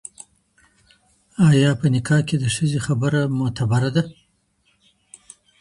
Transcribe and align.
ايا 1.49 1.71
په 1.79 1.85
نکاح 1.93 2.21
کي 2.27 2.35
د 2.39 2.45
ښځي 2.55 2.79
خبره 2.87 3.21
معتبره 3.37 3.89
ده؟ 3.95 4.03